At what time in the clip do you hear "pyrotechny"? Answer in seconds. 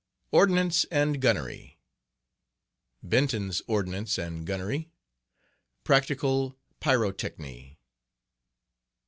6.79-7.77